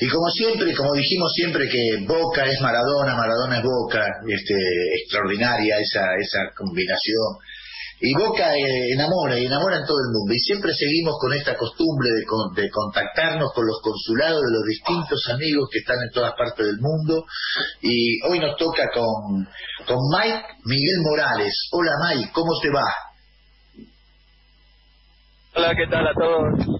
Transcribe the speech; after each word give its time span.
Y 0.00 0.08
como 0.08 0.28
siempre, 0.30 0.74
como 0.76 0.94
dijimos 0.94 1.32
siempre 1.34 1.68
que 1.68 2.06
Boca 2.06 2.46
es 2.46 2.60
Maradona, 2.60 3.16
Maradona 3.16 3.58
es 3.58 3.64
Boca, 3.64 4.06
este, 4.28 4.54
extraordinaria 5.02 5.76
esa, 5.78 6.14
esa 6.20 6.54
combinación. 6.56 7.38
Y 8.00 8.14
Boca 8.14 8.54
eh, 8.54 8.92
enamora 8.94 9.36
y 9.36 9.46
enamora 9.46 9.78
en 9.78 9.86
todo 9.86 9.98
el 9.98 10.12
mundo. 10.14 10.32
Y 10.32 10.38
siempre 10.38 10.72
seguimos 10.72 11.16
con 11.20 11.32
esta 11.34 11.56
costumbre 11.56 12.10
de, 12.10 12.62
de, 12.62 12.70
contactarnos 12.70 13.50
con 13.52 13.66
los 13.66 13.80
consulados 13.82 14.40
de 14.40 14.52
los 14.52 14.64
distintos 14.68 15.28
amigos 15.34 15.68
que 15.72 15.80
están 15.80 15.98
en 16.02 16.10
todas 16.14 16.32
partes 16.38 16.64
del 16.64 16.78
mundo. 16.78 17.24
Y 17.82 18.22
hoy 18.22 18.38
nos 18.38 18.56
toca 18.56 18.88
con, 18.94 19.48
con 19.84 19.98
Mike 20.14 20.46
Miguel 20.64 21.00
Morales. 21.02 21.52
Hola 21.72 21.90
Mike, 22.06 22.30
¿cómo 22.32 22.52
te 22.62 22.70
va? 22.70 22.86
Hola, 25.56 25.74
¿qué 25.74 25.88
tal 25.90 26.06
a 26.06 26.14
todos? 26.14 26.78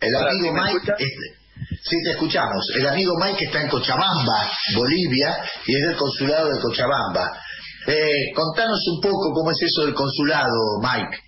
El 0.00 0.14
amigo 0.14 0.52
Mike, 0.52 0.94
sí 1.82 1.96
te 2.04 2.10
escuchamos, 2.10 2.70
el 2.76 2.86
amigo 2.86 3.14
Mike 3.18 3.44
está 3.46 3.62
en 3.62 3.68
Cochabamba, 3.68 4.48
Bolivia, 4.76 5.36
y 5.66 5.74
es 5.74 5.88
del 5.88 5.96
consulado 5.96 6.48
de 6.50 6.60
Cochabamba. 6.60 7.30
Eh, 7.86 8.32
contanos 8.34 8.86
un 8.94 9.00
poco 9.00 9.32
cómo 9.34 9.50
es 9.50 9.62
eso 9.62 9.86
del 9.86 9.94
consulado, 9.94 10.78
Mike. 10.82 11.18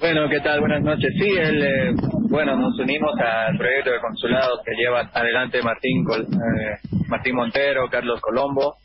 Bueno, 0.00 0.28
¿qué 0.30 0.38
tal? 0.40 0.60
Buenas 0.60 0.82
noches. 0.82 1.12
Sí, 1.18 1.28
el, 1.28 1.62
eh, 1.62 1.92
bueno, 2.30 2.56
nos 2.56 2.78
unimos 2.78 3.10
al 3.18 3.58
proyecto 3.58 3.90
de 3.90 4.00
consulado 4.00 4.60
que 4.64 4.76
lleva 4.76 5.10
adelante 5.12 5.60
Martín, 5.60 6.04
eh, 6.08 6.88
Martín 7.08 7.34
Montero, 7.34 7.88
Carlos 7.90 8.20
Colombo, 8.20 8.76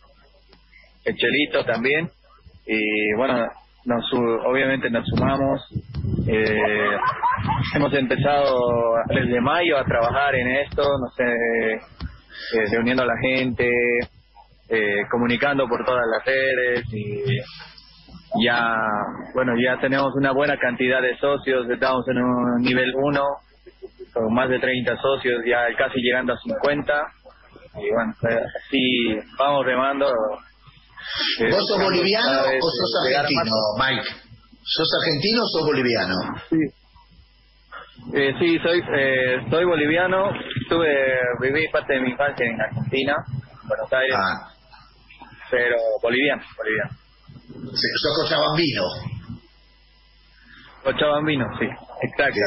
el 1.06 1.16
Chelito 1.16 1.64
también. 1.66 2.10
Y 2.66 3.14
bueno, 3.16 3.46
nos, 3.86 4.04
obviamente 4.46 4.90
nos 4.90 5.06
sumamos. 5.08 5.62
Eh, 6.28 6.98
hemos 7.76 7.94
empezado 7.94 8.96
desde 9.10 9.42
mayo 9.42 9.78
a 9.78 9.86
trabajar 9.86 10.36
en 10.36 10.48
esto, 10.48 10.84
no 10.84 11.08
sé, 11.16 11.24
eh, 11.24 12.66
reuniendo 12.72 13.04
a 13.04 13.08
la 13.08 13.18
gente, 13.22 13.70
eh, 14.70 15.02
comunicando 15.12 15.68
por 15.68 15.86
todas 15.86 16.06
las 16.08 16.26
redes 16.26 16.86
y 16.94 17.40
ya, 18.44 18.76
bueno, 19.34 19.54
ya 19.62 19.80
tenemos 19.80 20.14
una 20.16 20.32
buena 20.32 20.58
cantidad 20.58 21.02
de 21.02 21.16
socios, 21.18 21.70
estamos 21.70 22.08
en 22.08 22.18
un 22.18 22.62
nivel 22.62 22.92
1, 22.96 23.22
con 24.14 24.34
más 24.34 24.50
de 24.50 24.60
30 24.60 24.98
socios, 24.98 25.44
ya 25.46 25.66
casi 25.78 26.00
llegando 26.02 26.34
a 26.34 26.38
50 26.38 26.94
y 27.76 27.92
bueno, 27.92 28.14
así 28.22 29.20
vamos 29.38 29.66
remando 29.66 30.08
¿Vos 31.52 31.68
sos 31.68 31.80
boliviano 31.82 32.42
o 32.42 32.70
sos 32.70 32.96
argentino, 33.06 33.52
Mike? 33.80 34.10
¿Sos 34.64 34.90
argentino 35.02 35.44
o 35.44 35.48
sos 35.48 35.66
boliviano? 35.66 36.16
Sí. 36.50 36.58
Eh, 38.14 38.34
sí, 38.40 38.60
soy, 38.60 38.82
eh, 38.98 39.38
soy 39.50 39.66
boliviano. 39.66 40.32
Tuve, 40.70 41.20
viví 41.42 41.68
parte 41.70 41.94
de 41.94 42.02
mi 42.02 42.12
infancia 42.12 42.46
en 42.46 42.60
Argentina, 42.60 43.16
Buenos 43.64 43.92
Aires. 43.94 44.16
Ah. 44.18 44.52
Pero 45.50 45.78
boliviano, 46.02 46.44
boliviano. 46.58 46.92
Sí, 47.74 47.88
sos 47.96 48.24
cochabambino. 48.24 48.84
Cochabambino, 50.84 51.46
sí, 51.60 51.66
exacto. 52.02 52.40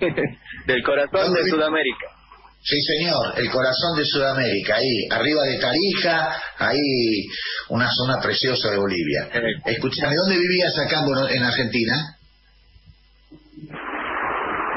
Del 0.66 0.82
corazón 0.82 1.34
de 1.34 1.50
Sudamérica. 1.50 2.19
Sí, 2.62 2.76
señor, 2.82 3.38
el 3.38 3.50
corazón 3.50 3.96
de 3.96 4.04
Sudamérica, 4.04 4.76
ahí, 4.76 5.08
arriba 5.10 5.44
de 5.44 5.58
Tarija, 5.58 6.36
ahí, 6.58 7.26
una 7.70 7.88
zona 7.90 8.20
preciosa 8.20 8.70
de 8.70 8.76
Bolivia. 8.76 9.30
Escúchame, 9.64 10.14
¿dónde 10.14 10.38
vivías 10.38 10.78
acá 10.78 11.02
en 11.30 11.42
Argentina? 11.42 12.16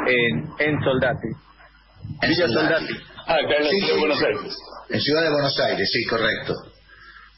En, 0.08 0.68
en 0.68 0.84
Soldati. 0.84 1.28
En 2.22 2.30
Villa 2.30 2.47
Soldati. 2.47 2.94
Ah, 3.28 3.35
acá 3.35 3.56
en 3.58 3.63
la 3.63 3.69
Ciudad 3.69 3.94
de 3.94 4.00
Buenos 4.00 4.22
Aires. 4.24 4.56
En 4.90 5.02
Ciudad 5.02 5.24
de 5.24 5.29
Buenos 5.29 5.59
Aires, 5.59 5.90
sí, 5.91 6.06
correcto. 6.06 6.53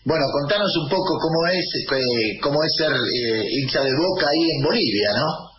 Bueno, 0.04 0.26
contanos 0.42 0.72
un 0.78 0.90
poco 0.90 1.18
cómo 1.20 1.48
es, 1.48 1.66
eh, 1.92 2.40
cómo 2.42 2.64
es 2.64 2.72
ser 2.78 2.92
eh, 2.92 3.46
hincha 3.50 3.82
de 3.82 3.92
Boca 3.96 4.28
ahí 4.30 4.44
en 4.58 4.64
Bolivia, 4.64 5.10
¿no? 5.18 5.55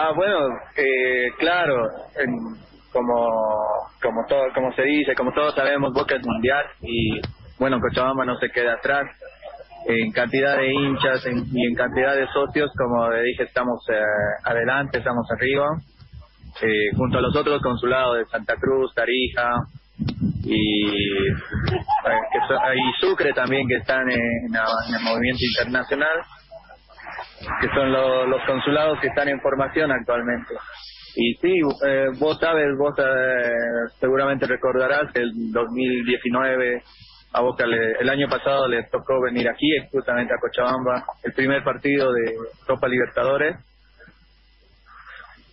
Ah, 0.00 0.12
bueno, 0.14 0.38
eh, 0.76 1.26
claro, 1.38 1.88
como 2.92 3.26
como 4.00 4.24
todo, 4.28 4.44
como 4.54 4.72
se 4.74 4.82
dice, 4.82 5.12
como 5.16 5.32
todos 5.32 5.56
sabemos, 5.56 5.92
Boca 5.92 6.14
es 6.14 6.24
mundial 6.24 6.64
y 6.82 7.20
bueno, 7.58 7.80
Cochabamba 7.80 8.24
no 8.24 8.38
se 8.38 8.48
queda 8.50 8.74
atrás. 8.74 9.06
En 9.88 10.12
cantidad 10.12 10.56
de 10.56 10.72
hinchas 10.72 11.26
y 11.26 11.66
en 11.66 11.74
cantidad 11.74 12.14
de 12.14 12.28
socios, 12.28 12.70
como 12.78 13.10
dije, 13.10 13.42
estamos 13.42 13.80
eh, 13.90 14.00
adelante, 14.44 14.98
estamos 14.98 15.26
arriba, 15.32 15.66
eh, 16.62 16.94
junto 16.96 17.18
a 17.18 17.20
los 17.20 17.34
otros 17.34 17.60
consulados 17.60 18.18
de 18.18 18.26
Santa 18.26 18.54
Cruz, 18.54 18.94
Tarija 18.94 19.50
y, 20.44 21.28
y 21.28 22.92
Sucre 23.00 23.32
también 23.32 23.66
que 23.66 23.78
están 23.78 24.08
en 24.08 24.54
el 24.54 25.02
movimiento 25.02 25.42
internacional 25.56 26.18
que 27.60 27.68
son 27.74 27.92
los 27.92 28.44
consulados 28.46 28.98
que 29.00 29.08
están 29.08 29.28
en 29.28 29.40
formación 29.40 29.90
actualmente. 29.92 30.54
Y 31.16 31.34
sí, 31.34 31.60
eh, 31.86 32.06
vos 32.18 32.38
sabes, 32.38 32.66
vos 32.78 32.94
eh, 32.98 33.52
seguramente 33.98 34.46
recordarás 34.46 35.12
que 35.12 35.20
el 35.20 35.52
2019 35.52 36.82
a 37.32 37.40
Boca 37.40 37.64
el 37.64 38.08
año 38.08 38.28
pasado 38.28 38.68
les 38.68 38.88
tocó 38.90 39.20
venir 39.20 39.48
aquí, 39.48 39.68
justamente 39.92 40.32
a 40.32 40.38
Cochabamba, 40.40 41.04
el 41.22 41.32
primer 41.32 41.62
partido 41.62 42.12
de 42.12 42.34
Copa 42.66 42.88
Libertadores. 42.88 43.56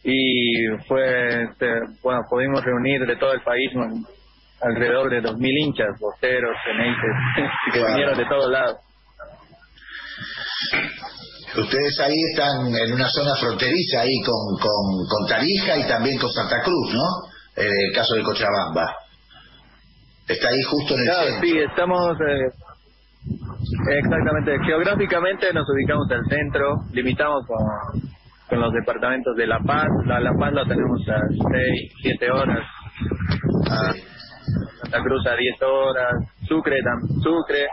Y 0.04 0.68
fue, 0.88 1.44
este, 1.44 1.68
bueno, 2.04 2.22
pudimos 2.30 2.64
reunir 2.64 3.06
de 3.06 3.16
todo 3.16 3.34
el 3.34 3.42
país 3.42 3.72
alrededor 4.62 5.10
de 5.10 5.22
2.000 5.22 5.60
hinchas, 5.60 6.00
boteros, 6.00 6.56
tenentes, 6.64 7.12
que 7.74 7.86
vinieron 7.86 8.18
de 8.18 8.26
todos 8.26 8.52
lados. 8.52 8.78
Ustedes 11.58 12.00
ahí 12.02 12.20
están 12.32 12.68
en 12.68 12.94
una 12.94 13.08
zona 13.08 13.32
fronteriza 13.40 14.02
ahí 14.02 14.16
con, 14.26 14.60
con, 14.60 15.28
Tarija 15.30 15.78
y 15.78 15.88
también 15.88 16.20
con 16.20 16.30
Santa 16.32 16.62
Cruz, 16.62 16.94
¿no? 16.94 17.32
En 17.56 17.72
el 17.72 17.96
caso 17.96 18.16
de 18.16 18.24
Cochabamba. 18.24 18.94
Está 20.28 20.50
ahí 20.50 20.62
justo 20.64 20.96
en 20.96 21.00
el 21.02 21.14
centro. 21.14 21.42
Sí, 21.42 21.60
estamos... 21.60 22.18
Eh, 22.20 22.50
exactamente. 24.00 24.58
Geográficamente 24.66 25.54
nos 25.54 25.66
ubicamos 25.70 26.08
en 26.12 26.18
el 26.18 26.26
centro, 26.26 26.76
limitamos 26.92 27.46
con, 27.48 28.10
con 28.50 28.60
los 28.60 28.74
departamentos 28.74 29.36
de 29.38 29.48
La 29.48 29.60
Paz. 29.60 29.88
La, 30.06 30.20
la 30.20 30.34
Paz 30.38 30.52
la 30.54 30.66
tenemos 30.66 31.00
a 31.08 31.20
6, 31.30 31.94
7 32.02 32.32
horas. 32.32 32.68
Ah. 33.70 33.94
Santa 34.82 35.02
Cruz 35.02 35.26
a 35.26 35.36
10 35.36 35.62
horas. 35.62 36.14
Sucre, 36.48 36.78
Sucre 37.24 37.68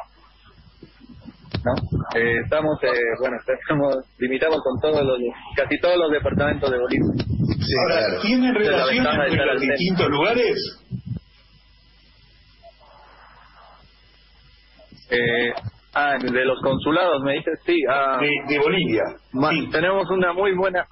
¿no? 1.64 1.74
Eh, 2.18 2.40
estamos, 2.44 2.78
eh, 2.82 2.88
bueno, 3.20 3.36
estamos 3.60 3.96
limitados 4.18 4.60
con 4.62 4.80
todos 4.80 5.04
los, 5.04 5.18
casi 5.56 5.78
todos 5.80 5.96
los 5.96 6.10
departamentos 6.10 6.70
de 6.70 6.78
Bolivia. 6.78 7.24
Sí, 7.60 7.72
Ahora, 7.80 8.20
¿tienen 8.22 8.54
relación 8.54 9.06
entre 9.06 9.46
los 9.46 9.60
distintos 9.60 10.08
lugares? 10.08 10.82
Eh, 15.10 15.52
ah, 15.94 16.14
de 16.18 16.44
los 16.44 16.58
consulados, 16.62 17.22
me 17.22 17.34
dices, 17.34 17.60
sí. 17.66 17.76
Ah, 17.88 18.18
de, 18.48 18.58
Bolivia. 18.58 19.04
Tenemos 19.70 20.08
una 20.10 20.32
muy 20.32 20.56
buena... 20.56 20.86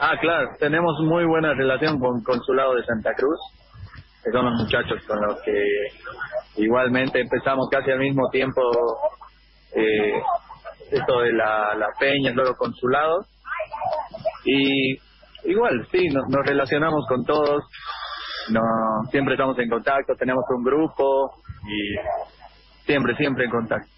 Ah, 0.00 0.14
claro, 0.20 0.48
tenemos 0.60 1.00
muy 1.00 1.24
buena 1.24 1.54
relación 1.54 1.98
con 1.98 2.22
consulado 2.22 2.74
de 2.76 2.84
Santa 2.84 3.14
Cruz, 3.14 3.38
que 4.24 4.30
son 4.32 4.44
los 4.46 4.54
muchachos 4.62 5.02
con 5.06 5.20
los 5.20 5.40
que 5.42 5.52
Igualmente 6.58 7.20
empezamos 7.20 7.68
casi 7.70 7.92
al 7.92 8.00
mismo 8.00 8.28
tiempo 8.30 8.60
eh, 9.76 10.20
esto 10.90 11.20
de 11.20 11.32
la, 11.32 11.74
la 11.76 11.86
peña, 11.98 12.32
luego 12.32 12.56
consulados. 12.56 13.26
Y 14.44 14.94
igual, 15.44 15.86
sí, 15.92 16.08
nos, 16.08 16.24
relacionamos 16.44 17.06
con 17.08 17.24
todos, 17.24 17.62
no, 18.50 18.60
siempre 19.10 19.34
estamos 19.34 19.56
en 19.58 19.68
contacto, 19.68 20.14
tenemos 20.18 20.42
un 20.50 20.64
grupo 20.64 21.30
y 21.64 22.86
siempre, 22.86 23.14
siempre 23.16 23.44
en 23.44 23.50
contacto. 23.50 23.88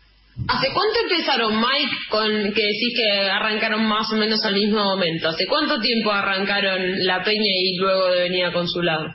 ¿Hace 0.48 0.72
cuánto 0.72 1.00
empezaron, 1.00 1.54
Mike, 1.54 1.96
con 2.10 2.28
que 2.54 2.62
decís 2.62 2.94
que 2.96 3.30
arrancaron 3.30 3.86
más 3.86 4.10
o 4.12 4.16
menos 4.16 4.44
al 4.44 4.54
mismo 4.54 4.82
momento? 4.84 5.28
¿Hace 5.28 5.46
cuánto 5.46 5.80
tiempo 5.80 6.12
arrancaron 6.12 6.80
la 7.04 7.22
peña 7.22 7.42
y 7.42 7.76
luego 7.78 8.06
de 8.08 8.22
venir 8.22 8.52
consulado? 8.52 9.06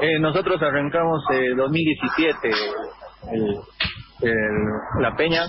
Eh, 0.00 0.18
nosotros 0.20 0.62
arrancamos 0.62 1.22
en 1.30 1.56
2017 1.56 2.50
la 5.00 5.16
Peña 5.16 5.46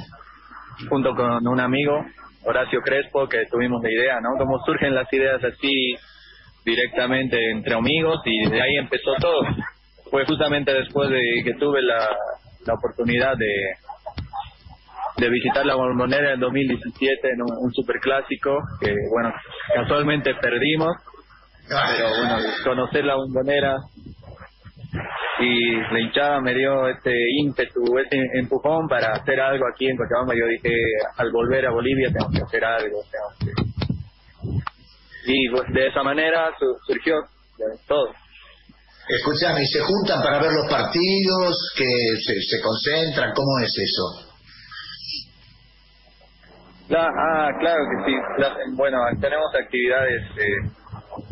junto 0.89 1.13
con 1.13 1.45
un 1.47 1.59
amigo, 1.59 2.03
Horacio 2.45 2.81
Crespo, 2.81 3.27
que 3.27 3.45
tuvimos 3.51 3.81
la 3.83 3.91
idea, 3.91 4.19
¿no? 4.21 4.29
Cómo 4.37 4.59
surgen 4.65 4.95
las 4.95 5.11
ideas 5.11 5.43
así 5.43 5.95
directamente 6.65 7.51
entre 7.51 7.75
amigos 7.75 8.21
y 8.25 8.49
de 8.49 8.61
ahí 8.61 8.77
empezó 8.77 9.13
todo. 9.19 9.41
Fue 10.09 10.25
justamente 10.25 10.73
después 10.73 11.09
de 11.09 11.21
que 11.43 11.53
tuve 11.55 11.81
la, 11.81 12.07
la 12.65 12.73
oportunidad 12.73 13.35
de, 13.37 13.53
de 15.17 15.29
visitar 15.29 15.65
la 15.65 15.75
bombonera 15.75 16.33
en 16.33 16.39
2017 16.39 17.29
en 17.29 17.41
un, 17.41 17.65
un 17.65 17.71
superclásico 17.73 18.57
que 18.79 18.93
bueno 19.11 19.33
casualmente 19.75 20.33
perdimos 20.35 20.95
pero 21.67 22.09
bueno 22.17 22.37
conocer 22.63 23.05
la 23.05 23.15
bombonera 23.15 23.75
y 25.39 25.75
la 25.93 25.99
hinchada 25.99 26.41
me 26.41 26.53
dio 26.53 26.87
este 26.89 27.13
ímpetu, 27.37 27.97
este 27.97 28.17
empujón 28.39 28.87
para 28.87 29.13
hacer 29.13 29.39
algo 29.39 29.65
aquí 29.73 29.87
en 29.87 29.95
Cochabamba. 29.95 30.33
Yo 30.35 30.45
dije, 30.47 30.75
al 31.17 31.31
volver 31.31 31.65
a 31.65 31.71
Bolivia 31.71 32.09
tengo 32.11 32.29
que 32.31 32.41
hacer 32.41 32.65
algo. 32.65 33.01
Y 35.25 35.49
pues, 35.49 35.63
de 35.73 35.87
esa 35.87 36.03
manera 36.03 36.51
surgió 36.85 37.15
todo. 37.87 38.09
Escúchame, 39.07 39.65
¿se 39.65 39.79
juntan 39.79 40.21
para 40.21 40.39
ver 40.39 40.51
los 40.51 40.69
partidos? 40.69 41.73
que 41.75 41.87
se, 42.23 42.33
se 42.41 42.61
concentran? 42.61 43.33
¿Cómo 43.33 43.59
es 43.59 43.73
eso? 43.77 44.29
ah, 46.95 47.49
claro 47.59 47.79
que 47.89 48.11
sí. 48.11 48.17
bueno, 48.75 48.97
tenemos 49.19 49.47
actividades 49.55 50.21
eh, 50.37 50.78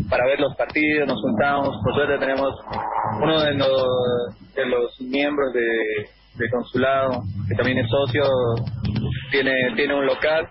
para 0.09 0.25
ver 0.25 0.39
los 0.39 0.55
partidos, 0.55 1.07
nos 1.07 1.21
juntamos, 1.21 1.75
por 1.83 1.93
suerte 1.93 2.17
tenemos 2.19 2.53
uno 3.21 3.41
de 3.41 3.53
los, 3.55 4.53
de 4.55 4.65
los 4.65 5.01
miembros 5.01 5.53
de, 5.53 6.49
consulado, 6.51 7.23
que 7.47 7.55
también 7.55 7.79
es 7.79 7.89
socio, 7.89 8.23
tiene, 9.31 9.53
tiene 9.75 9.95
un 9.95 10.05
local 10.05 10.47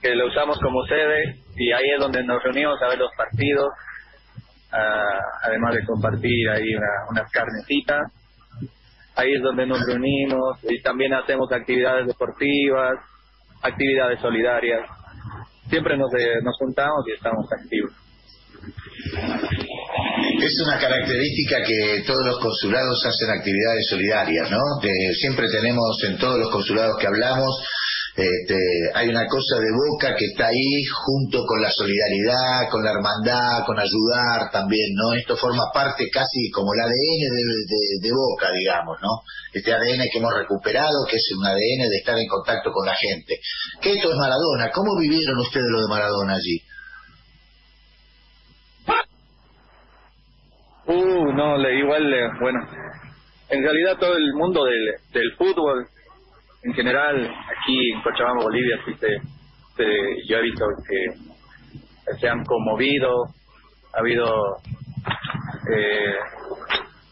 que 0.00 0.14
lo 0.14 0.26
usamos 0.26 0.58
como 0.60 0.84
sede 0.86 1.36
y 1.56 1.72
ahí 1.72 1.90
es 1.94 2.00
donde 2.00 2.24
nos 2.24 2.42
reunimos 2.42 2.80
a 2.82 2.88
ver 2.88 2.98
los 2.98 3.10
partidos, 3.16 3.68
además 5.42 5.74
de 5.74 5.84
compartir 5.84 6.48
ahí 6.50 6.74
unas 7.10 7.30
carnecitas. 7.30 8.12
Ahí 9.16 9.32
es 9.32 9.42
donde 9.42 9.66
nos 9.66 9.80
reunimos 9.86 10.58
y 10.64 10.82
también 10.82 11.14
hacemos 11.14 11.50
actividades 11.50 12.06
deportivas, 12.06 12.98
actividades 13.62 14.20
solidarias. 14.20 14.86
Siempre 15.70 15.96
nos, 15.96 16.12
eh, 16.14 16.42
nos 16.42 16.54
juntamos 16.58 17.02
y 17.08 17.12
estamos 17.12 17.46
activos. 17.50 18.05
Es 20.40 20.60
una 20.64 20.78
característica 20.78 21.62
que 21.62 22.02
todos 22.06 22.24
los 22.26 22.38
consulados 22.38 23.04
hacen 23.06 23.30
actividades 23.30 23.86
solidarias, 23.88 24.50
¿no? 24.50 24.60
Que 24.80 24.90
siempre 25.20 25.48
tenemos 25.48 25.96
en 26.04 26.18
todos 26.18 26.38
los 26.38 26.50
consulados 26.50 26.96
que 26.98 27.06
hablamos, 27.06 27.56
este, 28.16 28.56
hay 28.94 29.08
una 29.08 29.26
cosa 29.26 29.60
de 29.60 29.68
Boca 29.76 30.16
que 30.16 30.24
está 30.24 30.46
ahí 30.46 30.84
junto 31.04 31.44
con 31.44 31.60
la 31.60 31.70
solidaridad, 31.70 32.70
con 32.70 32.82
la 32.82 32.92
hermandad, 32.92 33.66
con 33.66 33.78
ayudar 33.78 34.50
también, 34.50 34.88
¿no? 34.94 35.12
Esto 35.12 35.36
forma 35.36 35.64
parte 35.72 36.08
casi 36.08 36.50
como 36.50 36.72
el 36.72 36.80
ADN 36.80 37.22
de, 37.68 38.08
de 38.08 38.12
Boca, 38.12 38.52
digamos, 38.56 38.96
¿no? 39.02 39.20
Este 39.52 39.70
ADN 39.70 40.08
que 40.10 40.16
hemos 40.16 40.32
recuperado, 40.32 41.04
que 41.10 41.16
es 41.16 41.28
un 41.36 41.44
ADN 41.44 41.90
de 41.90 41.96
estar 41.98 42.16
en 42.18 42.26
contacto 42.26 42.72
con 42.72 42.86
la 42.86 42.94
gente. 42.96 43.38
Que 43.82 43.92
esto 43.92 44.10
es 44.10 44.16
Maradona. 44.16 44.70
¿Cómo 44.72 44.98
vivieron 44.98 45.36
ustedes 45.36 45.68
lo 45.68 45.82
de 45.82 45.88
Maradona 45.88 46.36
allí? 46.36 46.62
Uh, 50.88 51.24
no, 51.36 51.56
le, 51.56 51.78
igual, 51.78 52.02
bueno, 52.40 52.60
en 53.48 53.62
realidad 53.62 53.98
todo 53.98 54.16
el 54.16 54.32
mundo 54.34 54.64
del, 54.64 54.94
del 55.12 55.32
fútbol, 55.36 55.86
en 56.62 56.74
general, 56.74 57.16
aquí 57.24 57.92
en 57.92 58.02
Cochabamba, 58.02 58.42
Bolivia, 58.42 58.78
sí 58.84 58.92
yo 60.26 60.38
he 60.38 60.42
visto 60.42 60.64
que 60.88 62.16
se 62.18 62.28
han 62.28 62.44
conmovido, 62.44 63.26
ha 63.94 64.00
habido, 64.00 64.56
eh, 65.72 66.14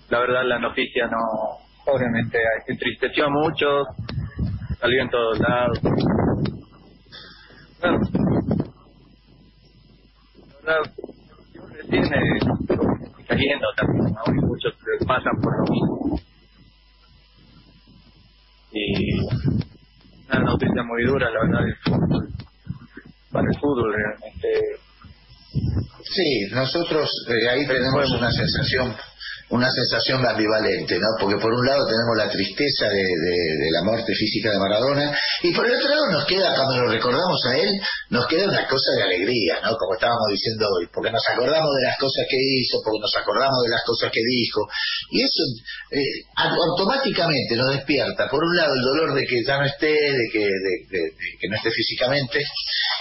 la 0.08 0.18
verdad 0.20 0.44
la 0.44 0.58
noticia 0.58 1.06
no, 1.06 1.92
obviamente 1.92 2.38
entristeció 2.66 3.26
a 3.26 3.30
muchos, 3.30 3.86
salió 4.80 5.02
en 5.02 5.10
todos 5.10 5.38
lados. 5.40 5.80
Bueno, 7.80 7.98
la 10.64 10.78
verdad, 10.78 10.92
cayendo 13.26 13.66
también, 13.76 14.14
¿no? 14.14 14.22
Y 14.26 14.46
muchos 14.46 14.74
pasan 15.06 15.32
por 15.42 15.52
lo 15.58 15.72
mismo. 15.72 16.20
Y 18.72 19.20
una 20.28 20.40
noticia 20.40 20.82
muy 20.82 21.04
dura, 21.04 21.30
la 21.30 21.40
verdad, 21.40 21.60
para 23.30 23.46
el 23.48 23.58
fútbol 23.60 23.92
realmente. 23.94 24.60
Sí, 26.02 26.48
nosotros 26.52 27.10
eh, 27.28 27.48
ahí 27.48 27.66
tenemos 27.66 28.10
una 28.10 28.30
sensación 28.30 28.94
una 29.50 29.70
sensación 29.70 30.24
ambivalente, 30.26 30.98
¿no? 30.98 31.06
Porque 31.20 31.36
por 31.36 31.52
un 31.52 31.66
lado 31.66 31.84
tenemos 31.86 32.16
la 32.16 32.30
tristeza 32.30 32.88
de, 32.88 33.02
de, 33.02 33.70
la 33.70 33.82
muerte 33.84 34.12
física 34.14 34.50
de 34.50 34.58
Maradona 34.58 35.18
y 35.42 35.52
por 35.52 35.66
el 35.66 35.76
otro 35.76 35.88
lado 35.88 36.06
nos 36.10 36.24
queda, 36.26 36.54
cuando 36.54 36.76
lo 36.76 36.88
recordamos 36.88 37.44
a 37.46 37.56
él, 37.56 37.70
nos 38.10 38.26
queda 38.26 38.48
una 38.48 38.66
cosa 38.66 38.92
de 38.96 39.02
alegría, 39.02 39.60
¿no? 39.62 39.76
Como 39.76 39.94
estábamos 39.94 40.28
diciendo 40.30 40.66
hoy, 40.76 40.88
porque 40.92 41.10
nos 41.10 41.22
acordamos 41.28 41.70
de 41.76 41.82
las 41.82 41.98
cosas 41.98 42.24
que 42.28 42.36
hizo, 42.40 42.78
porque 42.82 43.00
nos 43.00 43.14
acordamos 43.16 43.62
de 43.64 43.70
las 43.70 43.84
cosas 43.84 44.10
que 44.10 44.20
dijo 44.24 44.60
y 45.10 45.22
eso 45.22 45.42
eh, 45.90 46.24
automáticamente 46.36 47.56
nos 47.56 47.72
despierta, 47.72 48.28
por 48.28 48.42
un 48.42 48.56
lado 48.56 48.74
el 48.74 48.82
dolor 48.82 49.14
de 49.14 49.26
que 49.26 49.44
ya 49.44 49.58
no 49.58 49.66
esté, 49.66 49.92
de 49.92 50.28
que, 50.32 50.40
de 50.40 51.00
que 51.40 51.48
no 51.48 51.56
esté 51.56 51.70
físicamente 51.70 52.40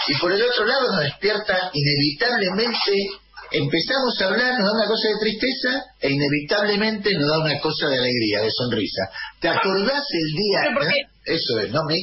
y 0.08 0.14
por 0.16 0.32
el 0.32 0.42
otro 0.42 0.66
lado 0.66 0.92
nos 0.92 1.04
despierta 1.04 1.70
inevitablemente 1.72 3.23
empezamos 3.54 4.20
a 4.20 4.26
hablar, 4.26 4.58
nos 4.58 4.66
da 4.66 4.72
una 4.74 4.86
cosa 4.86 5.08
de 5.08 5.18
tristeza 5.20 5.70
e 6.00 6.10
inevitablemente 6.10 7.14
nos 7.14 7.28
da 7.28 7.38
una 7.44 7.60
cosa 7.60 7.88
de 7.88 7.98
alegría, 7.98 8.40
de 8.42 8.50
sonrisa. 8.50 9.02
¿Te 9.40 9.48
acordás 9.48 10.04
el 10.12 10.30
día? 10.34 10.58
¿eh? 10.90 11.06
Eso 11.24 11.60
es, 11.60 11.70
¿no, 11.70 11.84
Mi? 11.88 11.98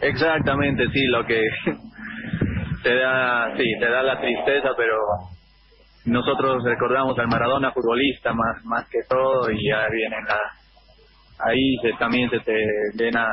Exactamente, 0.00 0.84
sí, 0.92 1.06
lo 1.06 1.26
que 1.26 1.40
te 2.82 2.94
da, 2.94 3.56
sí, 3.56 3.64
te 3.78 3.90
da 3.90 4.02
la 4.02 4.20
tristeza, 4.20 4.70
pero 4.76 4.96
nosotros 6.04 6.62
recordamos 6.64 7.18
al 7.18 7.28
Maradona 7.28 7.72
futbolista 7.72 8.32
más 8.32 8.64
más 8.64 8.88
que 8.88 9.00
todo 9.08 9.50
y 9.50 9.68
ya 9.68 9.88
viene 9.90 10.16
la 10.26 10.38
ahí 11.40 11.76
se, 11.82 11.92
también 11.98 12.30
se 12.30 12.40
te 12.40 12.64
llena 12.94 13.28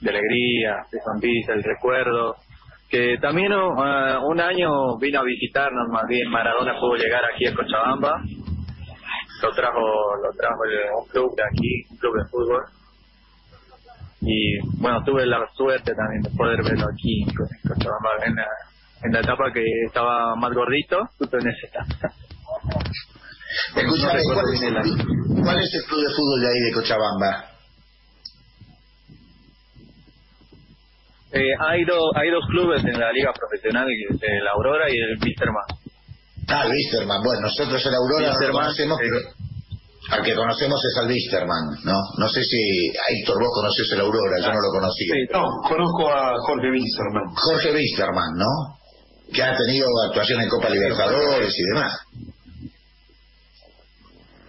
de 0.00 0.10
alegría, 0.10 0.76
de 0.90 0.98
sonrisa, 1.00 1.52
el 1.52 1.62
recuerdo 1.62 2.36
que 2.94 3.18
también 3.20 3.52
uh, 3.52 4.22
un 4.24 4.40
año 4.40 4.96
vino 5.00 5.18
a 5.18 5.24
visitarnos 5.24 5.88
más 5.90 6.06
bien 6.06 6.30
Maradona 6.30 6.78
pudo 6.78 6.94
llegar 6.94 7.22
aquí 7.24 7.44
a 7.46 7.52
Cochabamba. 7.52 8.22
Lo 9.42 9.50
trajo 9.52 9.80
lo 10.22 10.30
trajo 10.38 10.60
un 11.00 11.08
club 11.08 11.34
de 11.34 11.42
aquí 11.42 11.84
un 11.90 11.96
club 11.96 12.14
de 12.18 12.28
fútbol. 12.30 12.62
Y 14.20 14.60
bueno 14.80 15.02
tuve 15.04 15.26
la 15.26 15.44
suerte 15.56 15.92
también 15.92 16.22
de 16.22 16.30
poder 16.38 16.62
verlo 16.62 16.86
aquí 16.86 17.22
en 17.22 17.34
Cochabamba 17.34 18.10
en 18.26 18.34
la, 18.36 18.46
en 19.02 19.12
la 19.12 19.20
etapa 19.20 19.52
que 19.52 19.64
estaba 19.86 20.36
más 20.36 20.52
gordito 20.52 21.08
justo 21.18 21.38
en 21.38 21.48
esa 21.48 21.66
etapa. 21.66 22.14
Escúchame, 23.74 24.20
¿cuál, 24.22 24.54
es, 24.54 24.96
¿cuál 25.42 25.58
es 25.58 25.74
el 25.74 25.82
club 25.82 26.00
de 26.00 26.14
fútbol 26.14 26.40
de 26.42 26.46
ahí 26.46 26.60
de 26.60 26.72
Cochabamba? 26.72 27.53
Eh, 31.34 31.50
hay, 31.58 31.82
hay 31.82 32.30
dos 32.30 32.46
clubes 32.46 32.84
en 32.84 32.94
la 32.94 33.10
liga 33.10 33.32
profesional, 33.32 33.88
el 33.90 34.48
Aurora 34.54 34.86
y 34.88 34.94
el 34.94 35.18
Wisterman. 35.18 35.64
Ah, 36.46 36.62
el 36.64 36.70
Wisterman. 36.70 37.22
Bueno, 37.24 37.40
nosotros 37.42 37.84
el 37.84 37.94
Aurora 37.94 38.32
no 38.32 38.46
lo 38.46 38.52
conocemos, 38.52 38.98
pero 39.02 39.18
al 40.14 40.22
que 40.22 40.34
conocemos 40.34 40.78
es 40.78 40.96
al 41.02 41.10
Wisterman, 41.10 41.64
¿no? 41.82 41.98
No 42.18 42.28
sé 42.28 42.40
si, 42.44 42.86
Héctor, 43.18 43.42
vos 43.42 43.50
conoces 43.52 43.90
el 43.94 44.00
Aurora, 44.00 44.38
yo 44.38 44.52
no 44.52 44.60
lo 44.62 44.70
conocía. 44.78 45.10
Sí, 45.10 45.26
no, 45.32 45.42
conozco 45.66 46.12
a 46.12 46.38
Jorge 46.46 46.70
Wisterman. 46.70 47.24
Jorge 47.34 47.72
Wisterman, 47.72 48.30
¿no? 48.36 48.78
Que 49.34 49.42
ha 49.42 49.56
tenido 49.56 49.88
actuación 50.06 50.40
en 50.40 50.48
Copa 50.48 50.70
Libertadores 50.70 51.52
y 51.58 51.62
demás. 51.74 51.98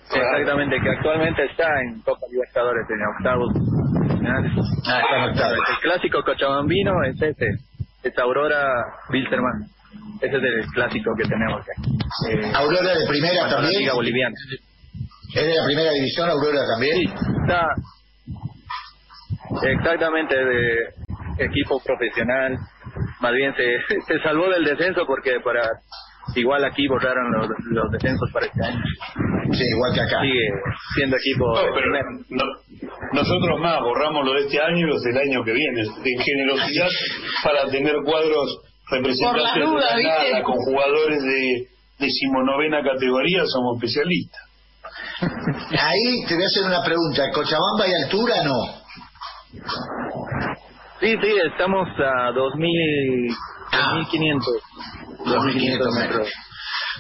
Exactamente, 0.06 0.78
que 0.84 0.90
actualmente 0.90 1.46
está 1.46 1.66
en 1.82 2.00
Copa 2.02 2.28
Libertadores, 2.30 2.86
en 2.90 3.02
octavos 3.18 3.75
Ah, 4.28 5.28
El 5.28 5.80
clásico 5.82 6.24
cochabambino 6.24 6.92
es 7.04 7.22
ese, 7.22 7.48
es 8.04 8.18
Aurora 8.20 8.68
Wilterman. 9.10 9.66
Ese 10.22 10.38
es 10.38 10.44
el 10.44 10.66
clásico 10.74 11.12
que 11.18 11.28
tenemos 11.28 11.62
Eh, 12.30 12.52
¿Aurora 12.54 12.98
de 12.98 13.08
primera 13.08 13.50
también? 13.50 13.74
La 13.74 13.80
Liga 13.80 13.94
Boliviana. 13.94 14.36
¿Es 15.34 15.46
de 15.46 15.56
la 15.56 15.66
primera 15.66 15.92
división 15.92 16.30
Aurora 16.30 16.62
también? 16.74 16.96
Sí, 16.98 17.14
está 17.42 17.68
exactamente 19.64 20.36
de 20.36 20.76
equipo 21.40 21.82
profesional. 21.84 22.58
Más 23.22 23.34
bien 23.34 23.54
se, 23.56 23.78
se 24.08 24.20
salvó 24.22 24.50
del 24.50 24.64
descenso 24.64 25.06
porque 25.06 25.40
para 25.44 25.62
igual 26.36 26.64
aquí 26.64 26.88
borraron 26.88 27.32
los, 27.32 27.50
los 27.72 27.92
descensos 27.92 28.30
para 28.32 28.46
este 28.46 28.66
año. 28.66 28.82
Sí, 29.52 29.64
igual 29.70 29.94
que 29.94 30.02
acá. 30.02 30.22
Sigue 30.22 30.50
siendo 30.96 31.18
equipo. 31.18 31.54
Nosotros 33.16 33.60
más 33.62 33.80
borramos 33.82 34.26
los 34.26 34.36
de 34.36 34.42
este 34.48 34.60
año 34.62 34.86
y 34.86 34.90
los 34.92 35.02
del 35.02 35.18
año 35.18 35.44
que 35.44 35.54
viene. 35.54 35.84
De 35.84 36.24
generosidad 36.24 36.90
para 37.44 37.70
tener 37.70 37.96
cuadros 38.06 38.60
representantes 38.92 39.54
de 39.56 40.04
la 40.04 40.44
con 40.44 40.56
jugadores 40.56 41.24
de 41.24 41.68
decimonovena 41.98 42.84
categoría, 42.84 43.44
somos 43.46 43.78
especialistas. 43.78 44.42
Ahí 45.80 46.26
te 46.28 46.36
voy 46.36 46.44
a 46.44 46.48
hacer 46.48 46.64
una 46.66 46.84
pregunta. 46.84 47.24
¿Cochabamba 47.34 47.88
y 47.88 48.04
altura 48.04 48.44
no? 48.44 48.60
Sí, 51.00 51.16
sí, 51.22 51.36
estamos 51.52 51.88
a 52.00 52.32
2.000, 52.32 53.36
Ah. 53.72 53.96
2.500. 53.96 54.42
2.500 55.26 56.00
metros. 56.00 56.30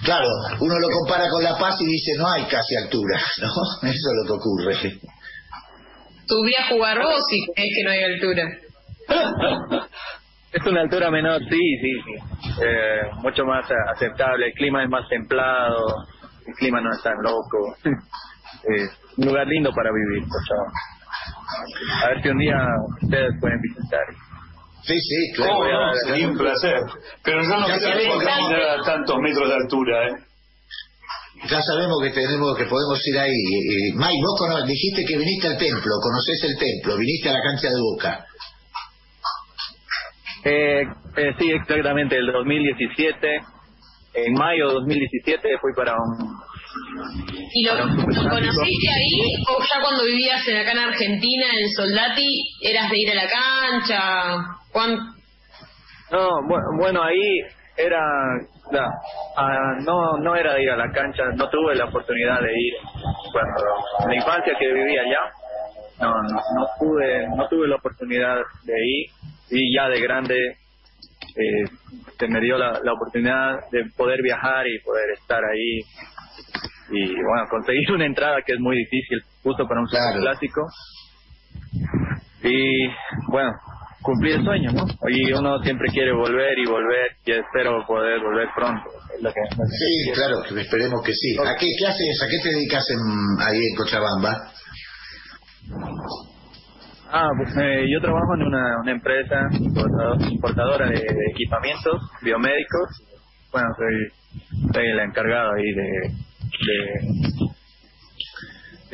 Claro, 0.03 0.27
uno 0.59 0.79
lo 0.79 0.87
compara 0.89 1.29
con 1.29 1.43
La 1.43 1.57
Paz 1.57 1.79
y 1.79 1.85
dice 1.85 2.11
no 2.17 2.27
hay 2.27 2.43
casi 2.45 2.75
altura, 2.75 3.17
¿no? 3.41 3.47
Eso 3.89 3.89
es 3.89 4.15
lo 4.21 4.27
que 4.27 4.33
ocurre. 4.33 4.99
Subí 6.27 6.53
a 6.55 6.67
jugar 6.69 7.01
vos 7.01 7.21
si 7.29 7.45
crees 7.53 7.71
que 7.75 7.83
no 7.83 7.91
hay 7.91 8.03
altura. 8.03 8.43
Es 10.55 10.65
una 10.65 10.81
altura 10.83 11.11
menor, 11.11 11.41
sí, 11.49 11.59
sí, 11.81 11.91
sí. 12.05 12.63
Eh, 12.63 13.01
mucho 13.21 13.43
más 13.43 13.69
aceptable. 13.93 14.47
El 14.47 14.53
clima 14.53 14.83
es 14.83 14.89
más 14.89 15.05
templado. 15.09 15.85
El 16.47 16.53
clima 16.53 16.79
no 16.79 16.91
es 16.91 17.03
tan 17.03 17.15
loco. 17.21 17.75
Eh, 18.63 18.87
un 19.17 19.25
lugar 19.27 19.45
lindo 19.47 19.69
para 19.75 19.91
vivir, 19.91 20.23
Cochabamba. 20.27 20.71
A 22.03 22.07
ver 22.07 22.23
si 22.23 22.29
un 22.29 22.37
día 22.39 22.57
ustedes 23.03 23.31
pueden 23.39 23.61
visitar. 23.61 24.05
Sí, 24.81 24.99
sí, 24.99 25.33
claro. 25.35 25.93
Sería 26.07 26.27
un 26.29 26.37
placer. 26.37 26.79
Pero 27.23 27.43
yo 27.43 27.49
no 27.49 27.65
a 27.65 27.77
llegar 27.77 28.79
a 28.79 28.83
tantos 28.83 29.17
metros 29.19 29.49
de 29.49 29.55
altura, 29.55 30.07
¿eh? 30.07 30.13
Ya 31.49 31.61
sabemos 31.61 31.97
que 32.01 32.09
tenemos 32.09 32.57
que 32.57 32.65
podemos 32.65 32.99
ir 33.07 33.19
ahí. 33.19 33.29
Eh, 33.29 33.93
Mike, 33.95 34.21
vos 34.23 34.35
cono- 34.39 34.65
dijiste 34.65 35.03
que 35.05 35.17
viniste 35.17 35.47
al 35.47 35.57
templo, 35.57 35.91
conoces 36.01 36.43
el 36.43 36.57
templo, 36.57 36.97
viniste 36.97 37.29
a 37.29 37.33
la 37.33 37.41
cancha 37.41 37.67
de 37.69 37.79
Boca. 37.81 38.25
Eh, 40.43 40.81
eh, 41.17 41.31
sí, 41.39 41.51
exactamente, 41.51 42.15
el 42.17 42.31
2017. 42.31 43.41
En 44.17 44.33
mayo 44.33 44.69
de 44.69 44.73
2017 44.75 45.41
fui 45.61 45.71
para 45.75 45.93
un... 45.93 46.35
¿Y 47.53 47.65
lo, 47.65 47.75
lo 47.75 48.29
conociste 48.29 48.89
ahí 48.89 49.43
o 49.49 49.61
ya 49.61 49.81
cuando 49.81 50.03
vivías 50.05 50.47
en, 50.47 50.57
acá 50.57 50.71
en 50.71 50.77
Argentina, 50.79 51.45
en 51.59 51.69
Soldati, 51.71 52.27
eras 52.61 52.89
de 52.89 52.97
ir 52.97 53.11
a 53.11 53.15
la 53.15 53.27
cancha? 53.29 54.45
¿Cuán- 54.71 54.97
No, 56.11 56.27
bu- 56.47 56.79
bueno, 56.79 57.03
ahí 57.03 57.41
era... 57.77 57.99
la- 58.71 58.89
ah, 59.37 59.75
no, 59.85 60.17
no 60.17 60.35
era 60.35 60.53
de 60.53 60.63
ir 60.63 60.69
a 60.71 60.77
la 60.77 60.91
cancha, 60.91 61.23
no 61.35 61.49
tuve 61.49 61.75
la 61.75 61.85
oportunidad 61.85 62.41
de 62.41 62.51
ir 62.53 62.73
cuando 63.31 64.07
la 64.07 64.15
infancia 64.15 64.53
que 64.59 64.73
vivía 64.73 65.01
allá. 65.01 65.19
No, 66.01 66.09
no, 66.23 66.39
no 66.57 66.67
pude, 66.77 67.27
no 67.37 67.47
tuve 67.47 67.67
la 67.69 67.75
oportunidad 67.77 68.37
de 68.63 68.73
ir 68.85 69.09
y 69.51 69.73
ya 69.75 69.87
de 69.87 70.01
grande 70.01 70.35
eh, 71.37 71.65
se 72.19 72.27
me 72.27 72.41
dio 72.41 72.57
la, 72.57 72.79
la 72.83 72.93
oportunidad 72.93 73.59
de 73.71 73.85
poder 73.95 74.21
viajar 74.21 74.67
y 74.67 74.79
poder 74.79 75.11
estar 75.11 75.41
ahí 75.43 75.79
y 76.91 77.13
bueno 77.13 77.47
conseguir 77.49 77.91
una 77.93 78.05
entrada 78.05 78.41
que 78.45 78.53
es 78.53 78.59
muy 78.59 78.77
difícil 78.77 79.19
justo 79.43 79.67
para 79.67 79.79
un 79.81 79.87
Claro. 79.87 80.19
clásico 80.21 80.61
y 82.43 82.87
bueno 83.29 83.51
cumplir 84.05 84.35
el 84.35 84.43
sueño 84.45 84.71
no 84.71 84.85
y 85.09 85.33
uno 85.33 85.57
siempre 85.63 85.89
quiere 85.91 86.13
volver 86.13 86.57
y 86.59 86.65
volver 86.69 87.11
y 87.25 87.31
espero 87.31 87.83
poder 87.87 88.19
volver 88.21 88.47
pronto 88.55 88.83
lo 89.21 89.29
que, 89.33 89.41
Sí, 89.79 90.11
claro, 90.13 90.43
esperemos 90.43 91.01
que 91.03 91.13
sí. 91.13 91.35
¿A 91.39 91.55
qué, 91.59 91.67
qué 91.79 91.87
haces? 91.87 92.21
¿A 92.21 92.27
qué 92.27 92.37
te 92.43 92.49
dedicas 92.55 92.85
en- 92.91 93.47
ahí 93.47 93.57
en 93.59 93.75
Cochabamba? 93.75 94.51
Ah, 97.11 97.29
pues, 97.37 97.49
eh, 97.57 97.85
yo 97.91 98.01
trabajo 98.01 98.35
en 98.35 98.43
una, 98.43 98.63
una 98.81 98.91
empresa 98.91 99.47
importado- 99.53 100.17
importadora 100.29 100.87
de, 100.87 100.99
de 100.99 101.25
equipamientos 101.33 102.01
biomédicos. 102.21 102.89
Bueno, 103.51 103.67
soy, 103.77 104.67
soy 104.73 104.85
el 104.89 104.99
encargado 104.99 105.51
ahí 105.55 105.71
de, 105.71 105.89
de 106.65 107.44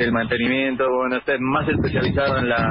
del 0.02 0.12
mantenimiento, 0.12 0.84
bueno, 0.90 1.18
estoy 1.18 1.38
más 1.40 1.68
especializado 1.70 2.38
en 2.38 2.50
la 2.50 2.68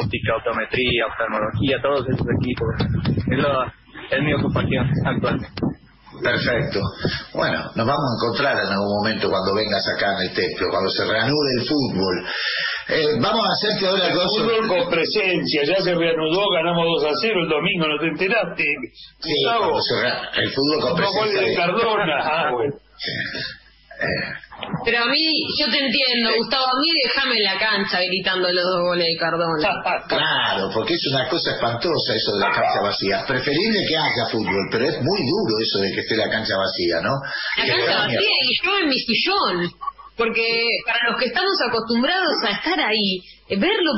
óptica, 0.00 0.36
optometría, 0.36 1.06
oftalmología, 1.06 1.80
todos 1.82 2.06
esos 2.08 2.26
equipos. 2.40 2.68
Es, 3.30 3.38
lo, 3.38 3.64
es 4.10 4.22
mi 4.22 4.32
ocupación 4.34 4.90
actualmente. 5.04 5.48
Perfecto. 6.22 6.78
Bueno, 7.34 7.58
nos 7.74 7.86
vamos 7.86 8.06
a 8.06 8.14
encontrar 8.16 8.54
en 8.56 8.70
algún 8.72 8.92
momento 9.02 9.28
cuando 9.28 9.54
vengas 9.54 9.82
acá 9.96 10.14
en 10.14 10.28
el 10.28 10.34
templo, 10.34 10.68
cuando 10.70 10.88
se 10.90 11.04
reanude 11.04 11.50
el 11.58 11.66
fútbol. 11.66 12.16
Eh, 12.88 13.06
vamos 13.20 13.42
a 13.44 13.52
hacerte 13.52 13.86
ahora 13.88 14.06
El 14.06 14.14
fútbol 14.14 14.68
con 14.68 14.90
presencia, 14.90 15.62
ya 15.66 15.82
se 15.82 15.94
reanudó, 15.94 16.48
ganamos 16.54 16.84
2 17.02 17.04
a 17.04 17.14
0 17.20 17.34
el 17.42 17.48
domingo, 17.48 17.88
¿no 17.88 17.98
te 17.98 18.06
enteraste? 18.08 18.64
Sí, 19.20 19.32
se 19.42 20.40
el 20.40 20.50
fútbol 20.52 20.80
con 20.80 20.96
presencia 20.96 21.40
de 21.40 21.48
de- 21.48 21.56
Cardona. 21.56 22.16
Ah, 22.22 22.50
bueno. 22.52 22.74
Pero 24.84 25.02
a 25.02 25.06
mí, 25.06 25.24
yo 25.58 25.66
te 25.70 25.78
entiendo, 25.78 26.30
Gustavo, 26.38 26.64
a 26.64 26.80
mí 26.80 26.88
déjame 27.04 27.36
en 27.36 27.44
la 27.44 27.58
cancha 27.58 28.00
gritando 28.00 28.50
los 28.52 28.64
dos 28.64 28.80
goles 28.82 29.06
de 29.06 29.16
Cardona. 29.16 30.04
Claro, 30.08 30.70
porque 30.72 30.94
es 30.94 31.06
una 31.12 31.28
cosa 31.28 31.52
espantosa 31.52 32.14
eso 32.14 32.32
de 32.34 32.40
la 32.40 32.52
cancha 32.52 32.80
vacía. 32.82 33.24
Preferible 33.26 33.80
que 33.86 33.96
haya 33.96 34.30
fútbol, 34.30 34.68
pero 34.70 34.88
es 34.88 34.96
muy 35.02 35.20
duro 35.20 35.58
eso 35.60 35.78
de 35.80 35.92
que 35.92 36.00
esté 36.00 36.16
la 36.16 36.30
cancha 36.30 36.56
vacía, 36.56 37.00
¿no? 37.02 37.12
La 37.58 37.64
Que 37.64 37.70
cancha 37.70 37.98
vacía 38.04 38.20
y 38.20 38.66
yo 38.66 38.78
en 38.78 38.88
mi 38.88 38.98
sillón. 38.98 39.70
Porque 40.16 40.68
para 40.86 41.10
los 41.10 41.18
que 41.18 41.26
estamos 41.26 41.58
acostumbrados 41.68 42.34
a 42.46 42.50
estar 42.52 42.78
ahí, 42.80 43.18
verlo 43.48 43.92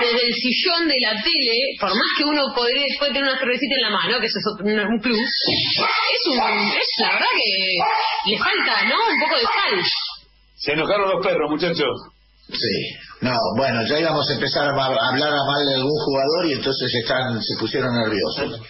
desde 0.00 0.26
el 0.26 0.34
sillón 0.34 0.88
de 0.88 0.96
la 1.00 1.22
tele, 1.22 1.56
por 1.80 1.90
más 1.90 2.10
que 2.16 2.24
uno 2.24 2.42
podría 2.54 2.82
después 2.82 3.12
tener 3.12 3.22
una 3.30 3.38
cervecita 3.38 3.74
en 3.76 3.82
la 3.82 3.90
mano, 3.90 4.20
que 4.20 4.26
eso 4.26 4.38
es 4.38 4.46
otro- 4.52 4.66
un, 4.66 4.78
un 4.94 5.00
plus, 5.00 5.18
es 5.18 6.26
un, 6.26 6.34
es 6.34 6.88
la 6.98 7.12
verdad 7.12 7.26
que 7.36 8.30
le 8.30 8.38
falta, 8.38 8.84
¿no? 8.88 8.96
Un 9.14 9.20
poco 9.20 9.36
de 9.36 9.42
sal. 9.42 9.82
Se 10.56 10.72
enojaron 10.72 11.10
los 11.10 11.24
perros, 11.24 11.50
muchachos. 11.50 11.94
Sí. 12.48 12.96
No, 13.20 13.36
bueno, 13.56 13.84
ya 13.86 14.00
íbamos 14.00 14.28
a 14.30 14.34
empezar 14.34 14.66
a 14.66 14.70
hablar 14.70 15.32
a 15.32 15.44
mal 15.46 15.66
de 15.66 15.74
algún 15.74 15.98
jugador 16.04 16.46
y 16.46 16.52
entonces 16.54 16.92
están, 16.94 17.40
se 17.42 17.56
pusieron 17.60 17.94
nerviosos. 17.94 18.60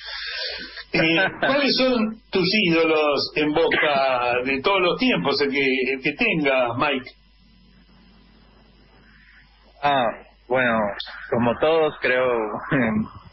Eh, 0.93 1.17
¿Cuáles 1.47 1.77
son 1.77 1.95
tus 2.31 2.49
ídolos 2.67 3.31
en 3.37 3.53
Boca 3.53 4.33
de 4.45 4.61
todos 4.63 4.81
los 4.81 4.99
tiempos, 4.99 5.41
el 5.43 5.51
que, 5.51 5.67
el 5.93 6.03
que 6.03 6.13
tenga, 6.13 6.75
Mike? 6.77 7.11
Ah, 9.81 10.09
bueno, 10.49 10.77
como 11.31 11.57
todos 11.61 11.95
creo, 12.01 12.27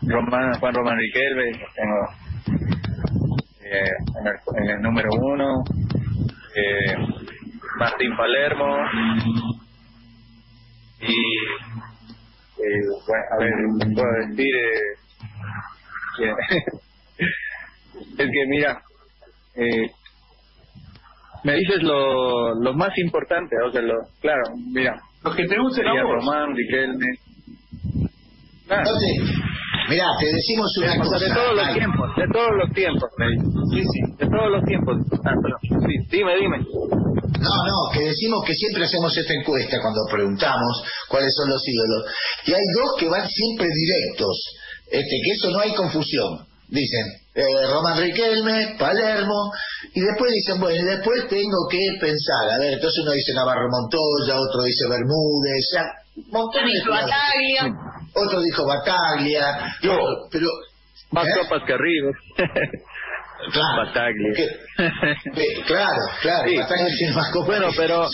Román, 0.04 0.60
Juan 0.60 0.76
Román 0.76 0.98
Riquelme, 0.98 1.52
tengo 1.76 2.08
eh, 3.62 3.90
en, 4.56 4.70
el, 4.70 4.82
número 4.82 5.10
uno, 5.12 5.64
eh, 6.56 6.98
Martín 7.80 8.16
Palermo 8.16 8.78
y, 11.00 11.14
eh, 12.62 12.84
bueno, 13.08 13.24
a 13.32 13.38
ver, 13.40 13.54
¿qué 13.80 13.88
puedo 13.96 14.12
decir? 14.28 14.56
Eh, 16.20 16.34
es 18.20 18.30
que 18.32 18.46
mira, 18.48 18.82
eh, 19.56 19.90
me 21.44 21.56
dices 21.56 21.82
lo, 21.82 22.54
lo 22.54 22.74
más 22.76 22.96
importante, 23.00 23.56
o 23.68 23.72
sea, 23.72 23.82
lo, 23.82 23.96
claro, 24.22 24.44
mira, 24.72 25.02
Los 25.26 25.36
que 25.36 25.48
te 25.48 25.58
gusten 25.58 25.84
Sería. 25.84 26.04
Román, 26.04 26.56
Riquelme. 26.56 27.10
Claro. 28.68 28.82
Entonces, 28.86 29.12
mirá, 29.90 30.06
te 30.20 30.26
decimos 30.32 30.70
una 30.78 30.98
cosa. 30.98 31.18
de 31.18 31.34
todos 31.34 31.56
los 31.56 31.74
tiempos, 31.74 32.10
de 32.16 32.28
todos 32.32 32.54
los 32.62 32.70
tiempos, 32.74 33.10
me 33.18 33.26
dice. 33.30 33.46
Sí, 33.74 33.82
sí. 33.82 34.02
De 34.18 34.28
todos 34.30 34.50
los 34.54 34.64
tiempos. 34.66 34.98
Ah. 35.26 35.34
Sí, 35.62 35.94
dime, 36.12 36.36
dime. 36.38 36.58
No, 37.42 37.54
no, 37.66 37.80
que 37.94 38.02
decimos 38.06 38.44
que 38.46 38.54
siempre 38.54 38.86
hacemos 38.86 39.18
esta 39.18 39.34
encuesta 39.34 39.82
cuando 39.82 40.02
preguntamos 40.12 40.84
cuáles 41.10 41.34
son 41.36 41.50
los 41.50 41.62
ídolos. 41.68 42.06
Y 42.46 42.54
hay 42.54 42.66
dos 42.78 42.90
que 43.00 43.10
van 43.10 43.28
siempre 43.28 43.68
directos, 43.68 44.36
este, 44.92 45.16
que 45.26 45.32
eso 45.32 45.50
no 45.52 45.60
hay 45.60 45.74
confusión. 45.74 46.46
Dicen, 46.70 47.25
eh, 47.36 47.68
Román 47.70 48.00
Riquelme, 48.00 48.76
Palermo, 48.80 49.52
y 49.94 50.00
después 50.02 50.32
dicen, 50.32 50.60
bueno, 50.60 50.80
y 50.82 50.86
después 50.86 51.28
tengo 51.28 51.68
que 51.70 51.80
pensar. 52.00 52.50
A 52.56 52.58
ver, 52.60 52.74
entonces 52.74 53.04
uno 53.04 53.12
dice 53.12 53.34
Navarro 53.34 53.68
Montoya, 53.70 54.40
otro 54.40 54.64
dice 54.64 54.86
Bermúdez, 54.90 55.70
ya, 55.74 55.84
montones 56.32 56.84
de. 56.84 56.90
Bataglia. 56.90 57.64
Otro 58.16 58.42
dijo 58.42 58.66
Bataglia, 58.66 59.76
Yo. 59.82 59.94
otro- 59.94 60.28
pero... 60.32 60.48
Más 61.12 61.28
¿Eh? 61.28 61.32
copas 61.42 61.62
que 61.68 61.74
arriba. 61.74 62.12
Claro, 63.52 63.86
Bataglia. 63.86 64.34
que- 64.34 65.32
que- 65.36 65.64
claro, 65.68 66.00
claro, 66.22 66.50
Sí. 66.50 66.58
Bataglia 66.58 66.88
tiene 66.98 67.14
más 67.14 67.32
copas. 67.32 67.48
Bueno, 67.48 67.68
pero- 67.78 68.08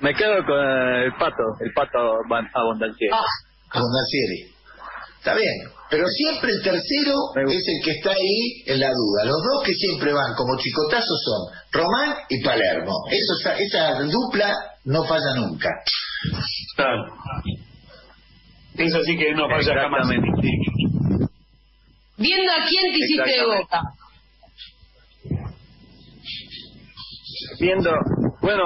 Me 0.00 0.12
quedo 0.14 0.44
con 0.44 0.58
el 0.58 1.12
pato, 1.14 1.42
el 1.60 1.72
pato 1.72 1.98
abundanciero. 2.54 3.16
Ah. 3.16 3.24
Está 5.26 5.38
bien, 5.38 5.58
pero 5.90 6.06
siempre 6.06 6.52
el 6.52 6.62
tercero 6.62 7.14
es 7.48 7.64
el 7.66 7.84
que 7.84 7.90
está 7.98 8.10
ahí 8.10 8.62
en 8.64 8.78
la 8.78 8.86
duda. 8.86 9.24
Los 9.24 9.42
dos 9.42 9.64
que 9.64 9.74
siempre 9.74 10.12
van 10.12 10.36
como 10.36 10.56
chicotazos 10.56 11.20
son 11.24 11.52
Román 11.72 12.14
y 12.28 12.44
Palermo. 12.44 12.92
Eso, 13.10 13.34
esa, 13.40 13.58
esa 13.58 14.02
dupla 14.02 14.54
no 14.84 15.02
falla 15.02 15.34
nunca. 15.34 15.68
Es 18.76 18.94
así 18.94 19.18
que 19.18 19.34
no 19.34 19.48
falla 19.48 19.74
jamás. 19.82 20.08
Viendo 22.18 22.52
a 22.52 22.68
quién 22.68 22.92
te 22.92 22.98
hiciste 22.98 23.46
boca. 23.46 23.80
Viendo, 27.58 27.90
Bueno, 28.42 28.62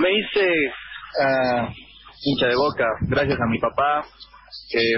me 0.00 0.08
hice 0.18 0.48
uh, 1.22 1.68
hincha 2.24 2.46
de 2.48 2.56
boca 2.56 2.86
gracias 3.02 3.38
a 3.40 3.46
mi 3.48 3.60
papá. 3.60 4.04
Que 4.70 4.96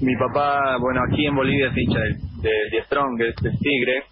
mi 0.00 0.16
papá, 0.16 0.76
bueno, 0.80 1.02
aquí 1.06 1.26
en 1.26 1.34
Bolivia 1.34 1.68
es 1.68 1.76
hincha 1.76 2.00
del 2.00 2.70
de, 2.70 2.82
Strong, 2.86 3.18
del 3.18 3.34
Tigre. 3.34 4.04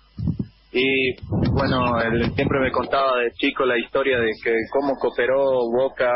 Y 0.73 1.15
bueno, 1.53 2.01
él 2.01 2.33
siempre 2.35 2.61
me 2.61 2.71
contaba 2.71 3.19
de 3.19 3.31
chico 3.33 3.65
la 3.65 3.79
historia 3.79 4.19
de 4.19 4.33
que 4.43 4.53
cómo 4.71 4.95
cooperó 5.01 5.61
Boca 5.73 6.13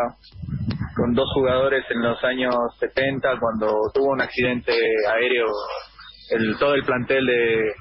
con 0.97 1.15
dos 1.15 1.29
jugadores 1.35 1.85
en 1.91 2.03
los 2.03 2.23
años 2.25 2.55
70 2.79 3.39
cuando 3.39 3.75
tuvo 3.95 4.13
un 4.13 4.21
accidente 4.21 4.73
aéreo 5.09 5.47
el 6.31 6.59
todo 6.59 6.75
el 6.75 6.85
plantel 6.85 7.27
de 7.27 7.73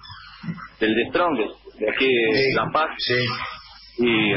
del 0.80 0.96
de 0.96 1.10
Strong 1.10 1.38
de 1.80 1.90
aquí 1.90 2.08
de 2.08 2.54
La 2.56 2.70
Paz 2.72 2.90
sí. 2.98 3.26
y 3.98 4.34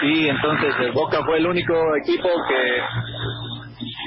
y 0.00 0.28
entonces 0.28 0.74
el 0.80 0.92
Boca 0.92 1.24
fue 1.24 1.38
el 1.38 1.46
único 1.46 1.96
equipo 1.96 2.28
que 2.48 2.80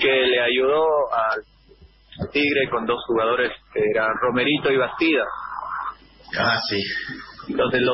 que 0.01 0.25
le 0.25 0.41
ayudó 0.41 0.85
al 1.13 2.29
Tigre 2.31 2.69
con 2.69 2.85
dos 2.85 2.99
jugadores 3.07 3.51
que 3.73 3.81
eran 3.93 4.11
Romerito 4.21 4.71
y 4.71 4.77
Bastida. 4.77 5.23
Ah 6.37 6.59
sí. 6.69 6.81
Entonces 7.49 7.81
lo, 7.81 7.93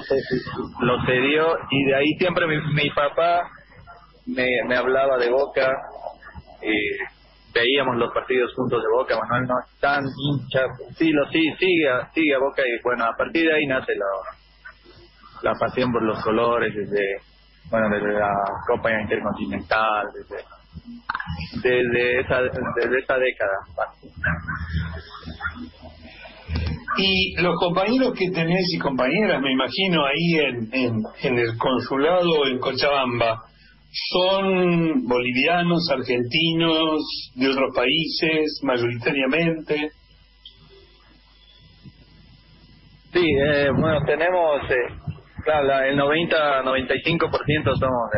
lo 0.82 1.06
cedió 1.06 1.58
y 1.70 1.86
de 1.86 1.96
ahí 1.96 2.14
siempre 2.20 2.48
mi, 2.48 2.58
mi 2.74 2.90
papá 2.92 3.50
me, 4.26 4.48
me 4.68 4.76
hablaba 4.76 5.18
de 5.18 5.30
Boca 5.30 5.72
y 6.62 6.74
veíamos 7.54 7.98
los 7.98 8.14
partidos 8.14 8.54
juntos 8.56 8.82
de 8.82 8.90
Boca, 8.90 9.18
Manuel 9.18 9.48
no 9.48 9.56
es 9.60 9.80
tan 9.80 10.04
hincha, 10.04 10.66
sí, 10.96 11.12
lo 11.12 11.26
sí, 11.32 11.42
sigue, 11.58 11.90
sigue 12.14 12.36
a 12.36 12.40
Boca 12.40 12.62
y 12.62 12.84
bueno, 12.84 13.06
a 13.06 13.16
partir 13.18 13.48
de 13.48 13.56
ahí 13.56 13.66
nace 13.66 13.94
la, 13.96 15.52
la 15.52 15.58
pasión 15.58 15.92
por 15.92 16.04
los 16.04 16.22
colores 16.24 16.74
desde, 16.76 17.22
bueno, 17.72 17.90
desde 17.90 18.20
la 18.20 18.32
Copa 18.68 18.92
Intercontinental, 19.02 20.08
desde, 20.14 20.44
desde 21.62 22.20
esa, 22.22 22.42
desde 22.42 23.00
esa 23.00 23.18
década. 23.18 23.58
Y 26.98 27.36
los 27.42 27.56
compañeros 27.60 28.14
que 28.18 28.32
tenés 28.32 28.66
y 28.74 28.80
compañeras, 28.80 29.42
me 29.42 29.52
imagino, 29.52 30.04
ahí 30.06 30.40
en, 30.40 30.70
en, 30.74 30.94
en 31.22 31.38
el 31.38 31.58
consulado 31.58 32.48
en 32.48 32.60
Cochabamba, 32.60 33.44
son 33.92 35.06
bolivianos, 35.08 35.90
argentinos, 35.92 37.02
de 37.36 37.50
otros 37.50 37.76
países, 37.76 38.60
mayoritariamente. 38.64 39.92
Sí, 43.14 43.26
eh, 43.26 43.70
bueno, 43.72 44.00
tenemos, 44.06 44.62
eh, 44.70 44.94
claro, 45.44 45.82
el 45.84 45.98
90-95% 45.98 47.76
somos 47.78 48.12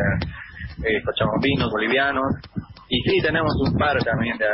eh, 0.84 1.02
cochabambinos, 1.04 1.70
bolivianos, 1.70 2.26
y 2.88 3.00
sí, 3.02 3.20
tenemos 3.22 3.52
un 3.66 3.76
par 3.78 3.96
también 4.02 4.36
de 4.38 4.46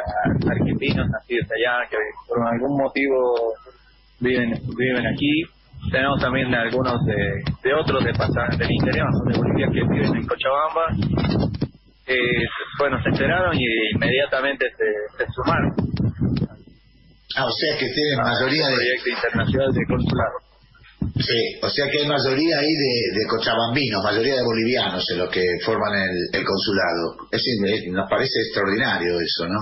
argentinos 0.51 1.07
nacidos 1.09 1.49
allá 1.51 1.89
que 1.89 1.97
por 2.29 2.39
algún 2.47 2.77
motivo 2.77 3.55
viven 4.21 4.53
viven 4.77 5.07
aquí 5.07 5.45
tenemos 5.91 6.21
también 6.21 6.53
algunos 6.55 7.05
de, 7.05 7.43
de 7.63 7.75
otros 7.75 8.03
de 8.03 8.13
del 8.13 8.71
interior, 8.71 9.09
de 9.27 9.39
Bolivia 9.39 9.69
que 9.73 9.81
viven 9.89 10.17
en 10.17 10.27
Cochabamba. 10.27 10.87
Eh, 12.07 12.45
bueno, 12.79 13.01
se 13.03 13.09
enteraron 13.11 13.55
y 13.55 13.65
inmediatamente 13.95 14.67
se, 14.71 15.25
se 15.25 15.33
sumaron. 15.33 15.73
Ah, 17.37 17.45
o 17.45 17.51
sea 17.51 17.79
que 17.79 17.87
tienen 17.87 18.19
mayoría 18.23 18.67
de... 18.69 18.75
Proyecto 18.75 19.11
internacional 19.11 19.73
de 19.73 19.87
consulado. 19.87 20.37
Sí, 21.01 21.59
o 21.63 21.69
sea 21.69 21.87
que 21.91 22.01
hay 22.01 22.07
mayoría 22.07 22.59
ahí 22.59 22.73
de, 22.73 23.19
de 23.19 23.27
cochabambinos, 23.27 24.03
mayoría 24.03 24.37
de 24.37 24.45
bolivianos 24.45 25.05
en 25.11 25.19
los 25.19 25.31
que 25.31 25.43
forman 25.65 25.93
el, 25.95 26.41
el 26.41 26.45
consulado. 26.45 27.17
Es, 27.31 27.43
nos 27.91 28.09
parece 28.09 28.41
extraordinario 28.41 29.21
eso, 29.21 29.47
¿no? 29.49 29.61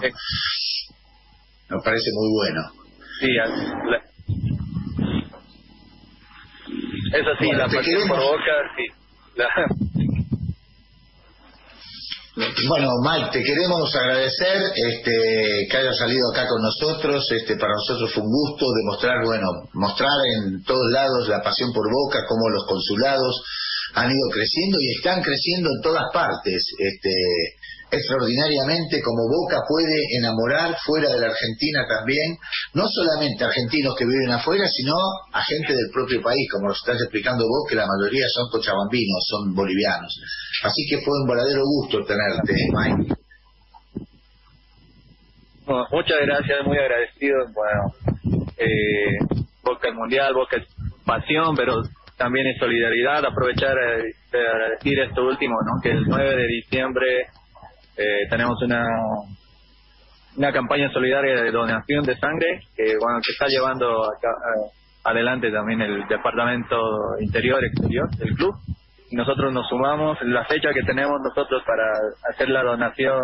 Nos 1.71 1.85
parece 1.85 2.11
muy 2.13 2.29
bueno. 2.35 2.61
Sí, 3.21 3.29
la, 3.33 4.03
eso 7.19 7.31
sí, 7.41 7.53
la 7.53 7.67
pasión 7.69 8.09
por 8.09 8.19
Boca, 8.19 8.53
sí. 8.77 8.87
Bueno, 12.37 12.91
Mike, 13.05 13.31
te 13.31 13.45
queremos 13.45 13.95
agradecer 13.95 14.59
este, 14.75 15.69
que 15.71 15.77
hayas 15.77 15.97
salido 15.97 16.33
acá 16.33 16.49
con 16.49 16.61
nosotros. 16.63 17.31
Este, 17.31 17.55
para 17.57 17.75
nosotros 17.75 18.13
fue 18.13 18.25
un 18.25 18.31
gusto 18.31 18.67
demostrar, 18.75 19.25
bueno, 19.25 19.47
mostrar 19.75 20.11
en 20.43 20.65
todos 20.65 20.91
lados 20.91 21.29
la 21.29 21.43
pasión 21.43 21.73
por 21.73 21.87
Boca, 21.89 22.27
cómo 22.29 22.49
los 22.49 22.67
consulados 22.67 23.41
han 23.95 24.11
ido 24.11 24.29
creciendo 24.33 24.79
y 24.81 24.97
están 24.97 25.23
creciendo 25.23 25.71
en 25.71 25.81
todas 25.83 26.05
partes. 26.13 26.63
Este, 26.79 27.11
extraordinariamente 27.95 29.01
como 29.03 29.29
Boca 29.29 29.63
puede 29.69 30.19
enamorar 30.19 30.77
fuera 30.85 31.11
de 31.11 31.21
la 31.21 31.29
Argentina 31.29 31.87
también, 31.87 32.37
no 32.75 32.89
solamente 32.89 33.45
argentinos 33.45 33.95
que 33.97 34.05
viven 34.05 34.31
afuera, 34.31 34.67
sino 34.69 34.95
a 35.33 35.43
gente 35.43 35.73
del 35.73 35.91
propio 35.93 36.21
país, 36.23 36.49
como 36.51 36.69
lo 36.69 36.75
estás 36.75 37.01
explicando 37.01 37.45
vos, 37.47 37.67
que 37.69 37.77
la 37.77 37.87
mayoría 37.87 38.27
son 38.29 38.51
cochabambinos, 38.51 39.25
son 39.29 39.55
bolivianos. 39.55 40.13
Así 40.65 40.83
que 40.89 40.99
fue 41.03 41.15
un 41.23 41.29
verdadero 41.29 41.63
gusto 41.65 42.05
tenerte, 42.05 42.55
Mike. 42.73 43.15
muchas 45.91 46.19
gracias, 46.21 46.59
muy 46.67 46.79
agradecido. 46.79 47.37
Bueno, 47.55 47.95
eh, 48.59 49.19
Boca 49.63 49.89
es 49.89 49.95
mundial, 49.95 50.35
Boca 50.35 50.57
es 50.57 50.67
pasión, 51.05 51.55
pero 51.57 51.83
también 52.17 52.47
es 52.47 52.59
solidaridad. 52.59 53.25
Aprovechar 53.25 53.77
eh, 53.77 54.15
de 54.31 54.71
decir 54.77 54.99
esto 55.01 55.25
último, 55.25 55.55
¿no? 55.65 55.81
que 55.83 55.91
el 55.91 56.05
9 56.05 56.37
de 56.37 56.47
diciembre 56.47 57.27
eh, 57.97 58.27
tenemos 58.29 58.61
una 58.63 58.85
una 60.37 60.53
campaña 60.53 60.91
solidaria 60.91 61.43
de 61.43 61.51
donación 61.51 62.05
de 62.05 62.17
sangre 62.17 62.61
que 62.77 62.97
bueno 63.01 63.21
que 63.25 63.33
está 63.33 63.47
llevando 63.47 64.05
eh, 64.13 64.71
adelante 65.05 65.51
también 65.53 65.81
el 65.81 66.07
departamento 66.09 66.77
interior 67.21 67.65
exterior 67.65 68.11
del 68.17 68.35
club 68.35 68.55
nosotros 69.13 69.53
nos 69.53 69.69
sumamos 69.69 70.19
la 70.23 70.45
fecha 70.47 70.73
que 70.73 70.83
tenemos 70.83 71.21
nosotros 71.23 71.63
para 71.65 71.85
hacer 72.33 72.49
la 72.49 72.65
donación 72.65 73.21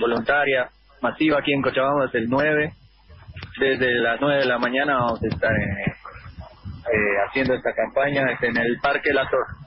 voluntaria 0.00 0.70
masiva 1.02 1.40
aquí 1.40 1.52
en 1.52 1.60
Cochabamba 1.60 2.06
es 2.06 2.14
el 2.14 2.26
9 2.28 2.72
desde 3.58 3.94
las 4.00 4.18
9 4.18 4.40
de 4.40 4.46
la 4.46 4.58
mañana 4.58 4.94
vamos 4.94 5.22
a 5.22 5.26
estar 5.26 5.52
eh, 6.92 7.28
haciendo 7.28 7.54
esta 7.54 7.72
campaña 7.72 8.22
en 8.40 8.56
el 8.56 8.78
Parque 8.80 9.12
La 9.12 9.28
Torre 9.28 9.66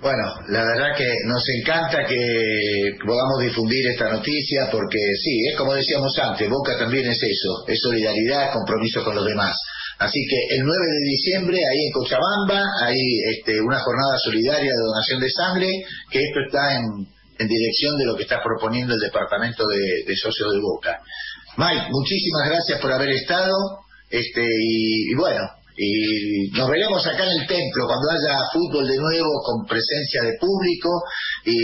bueno, 0.00 0.24
la 0.48 0.64
verdad 0.64 0.96
que 0.96 1.12
nos 1.26 1.44
encanta 1.60 2.06
que 2.06 2.96
podamos 3.04 3.38
difundir 3.42 3.86
esta 3.86 4.08
noticia 4.08 4.68
porque 4.72 4.98
sí, 5.22 5.46
es 5.46 5.58
como 5.58 5.74
decíamos 5.74 6.18
antes, 6.18 6.48
Boca 6.48 6.78
también 6.78 7.04
es 7.04 7.22
eso, 7.22 7.68
es 7.68 7.78
solidaridad, 7.82 8.50
compromiso 8.50 9.04
con 9.04 9.14
los 9.14 9.26
demás. 9.26 9.60
Así 9.98 10.18
que 10.26 10.56
el 10.56 10.64
9 10.64 10.78
de 10.80 11.10
diciembre, 11.10 11.58
ahí 11.58 11.84
en 11.84 11.92
Cochabamba, 11.92 12.64
hay 12.82 12.96
este, 13.36 13.60
una 13.60 13.78
jornada 13.78 14.16
solidaria 14.24 14.70
de 14.70 14.86
donación 14.86 15.20
de 15.20 15.30
sangre, 15.30 15.68
que 16.10 16.18
esto 16.18 16.40
está 16.46 16.76
en, 16.76 17.46
dirección 17.46 17.96
de 17.98 18.04
lo 18.04 18.16
que 18.16 18.24
está 18.24 18.42
proponiendo 18.42 18.94
el 18.94 19.00
Departamento 19.00 19.66
de, 19.66 20.16
Socios 20.16 20.52
de 20.52 20.60
Boca. 20.60 21.00
Mike, 21.56 21.88
muchísimas 21.90 22.48
gracias 22.48 22.80
por 22.80 22.92
haber 22.92 23.10
estado, 23.10 23.54
este, 24.10 24.46
y 24.46 25.14
bueno, 25.14 25.40
y 25.82 26.50
nos 26.50 26.68
veremos 26.68 27.06
acá 27.06 27.24
en 27.24 27.40
el 27.40 27.46
templo 27.46 27.86
cuando 27.86 28.10
haya 28.10 28.44
fútbol 28.52 28.86
de 28.86 28.98
nuevo 28.98 29.40
con 29.42 29.66
presencia 29.66 30.20
de 30.22 30.36
público 30.38 30.90
y 31.46 31.56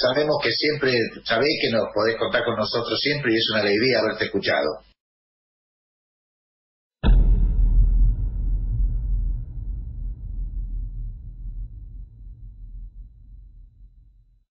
sabemos 0.00 0.36
que 0.42 0.50
siempre 0.52 0.94
sabéis 1.22 1.60
que 1.60 1.70
nos 1.70 1.84
podés 1.94 2.16
contar 2.16 2.44
con 2.44 2.56
nosotros 2.56 2.98
siempre 2.98 3.34
y 3.34 3.36
es 3.36 3.50
una 3.52 3.60
alegría 3.60 3.98
haberte 4.00 4.24
escuchado. 4.24 4.91